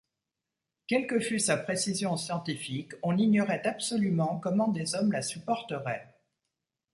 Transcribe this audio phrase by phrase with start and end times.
[0.87, 6.11] Quelle que fût sa précision scientifique, on ignorait absolument comment des hommes la supporteraient.